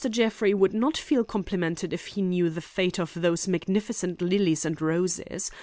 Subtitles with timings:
[0.09, 4.81] Jeffrey would not feel complimented if he knew the fate of those magnificent lilies and
[4.81, 5.51] roses.